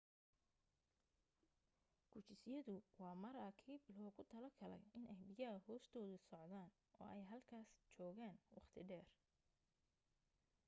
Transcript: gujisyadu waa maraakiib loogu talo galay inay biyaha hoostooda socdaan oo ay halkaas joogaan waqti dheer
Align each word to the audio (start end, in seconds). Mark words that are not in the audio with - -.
gujisyadu 2.13 2.75
waa 3.01 3.15
maraakiib 3.23 3.83
loogu 3.97 4.23
talo 4.31 4.49
galay 4.59 4.83
inay 4.99 5.21
biyaha 5.27 5.59
hoostooda 5.67 6.15
socdaan 6.29 6.57
oo 6.99 7.07
ay 7.15 7.21
halkaas 7.31 7.69
joogaan 7.97 8.37
waqti 8.55 8.81
dheer 8.89 9.07